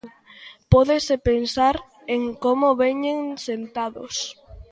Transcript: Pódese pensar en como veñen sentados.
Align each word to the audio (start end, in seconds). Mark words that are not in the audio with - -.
Pódese 0.71 1.15
pensar 1.29 1.75
en 2.15 2.21
como 2.43 2.67
veñen 2.81 3.19
sentados. 3.47 4.15